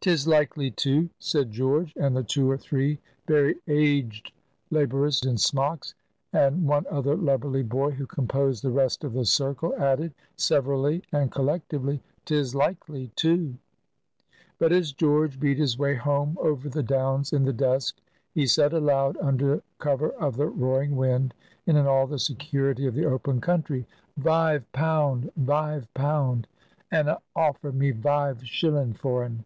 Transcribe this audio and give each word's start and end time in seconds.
"'Tis 0.00 0.28
likely, 0.28 0.70
too," 0.70 1.10
said 1.18 1.50
George. 1.50 1.92
And 1.96 2.16
the 2.16 2.22
two 2.22 2.48
or 2.48 2.56
three 2.56 3.00
very 3.26 3.56
aged 3.66 4.30
laborers 4.70 5.24
in 5.24 5.36
smocks, 5.38 5.92
and 6.32 6.64
one 6.68 6.86
other 6.88 7.16
lubberly 7.16 7.64
boy, 7.64 7.90
who 7.90 8.06
composed 8.06 8.62
the 8.62 8.70
rest 8.70 9.02
of 9.02 9.12
the 9.14 9.24
circle, 9.24 9.74
added, 9.76 10.14
severally 10.36 11.02
and 11.10 11.32
collectively, 11.32 12.00
"'Tis 12.24 12.54
likely, 12.54 13.10
too." 13.16 13.56
But, 14.60 14.70
as 14.70 14.92
George 14.92 15.40
beat 15.40 15.58
his 15.58 15.76
way 15.76 15.96
home 15.96 16.38
over 16.40 16.68
the 16.68 16.84
downs 16.84 17.32
in 17.32 17.42
the 17.44 17.52
dusk, 17.52 17.96
he 18.32 18.46
said 18.46 18.72
aloud, 18.72 19.16
under 19.20 19.64
cover 19.80 20.10
of 20.10 20.36
the 20.36 20.46
roaring 20.46 20.94
wind, 20.94 21.34
and 21.66 21.76
in 21.76 21.88
all 21.88 22.06
the 22.06 22.20
security 22.20 22.86
of 22.86 22.94
the 22.94 23.04
open 23.04 23.40
country,— 23.40 23.84
"Vive 24.16 24.70
pound! 24.70 25.32
vive 25.36 25.92
pound! 25.92 26.46
And 26.88 27.08
a 27.08 27.20
offered 27.34 27.74
me 27.74 27.90
vive 27.90 28.46
shilling 28.46 28.92
for 28.92 29.24
un. 29.24 29.44